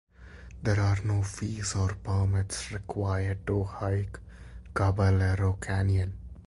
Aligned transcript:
There 0.63 0.79
are 0.79 0.97
no 1.03 1.21
fees 1.21 1.75
or 1.75 1.89
permits 1.89 2.71
required 2.71 3.45
to 3.45 3.65
hike 3.65 4.19
Caballero 4.75 5.53
Canyon. 5.61 6.17